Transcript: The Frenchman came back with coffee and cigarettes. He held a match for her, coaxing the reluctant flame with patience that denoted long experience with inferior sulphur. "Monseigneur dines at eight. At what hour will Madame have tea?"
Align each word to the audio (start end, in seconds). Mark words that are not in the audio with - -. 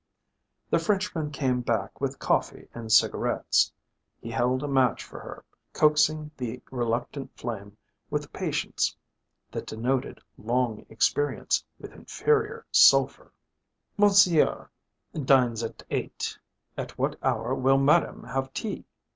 The 0.71 0.79
Frenchman 0.79 1.29
came 1.29 1.61
back 1.61 2.01
with 2.01 2.17
coffee 2.17 2.67
and 2.73 2.91
cigarettes. 2.91 3.71
He 4.19 4.31
held 4.31 4.63
a 4.63 4.67
match 4.67 5.03
for 5.03 5.19
her, 5.19 5.45
coaxing 5.73 6.31
the 6.35 6.59
reluctant 6.71 7.37
flame 7.37 7.77
with 8.09 8.33
patience 8.33 8.97
that 9.51 9.67
denoted 9.67 10.19
long 10.39 10.87
experience 10.89 11.63
with 11.79 11.93
inferior 11.93 12.65
sulphur. 12.71 13.31
"Monseigneur 13.95 14.71
dines 15.13 15.61
at 15.61 15.83
eight. 15.91 16.35
At 16.75 16.97
what 16.97 17.19
hour 17.23 17.53
will 17.53 17.77
Madame 17.77 18.23
have 18.23 18.51
tea?" 18.55 18.85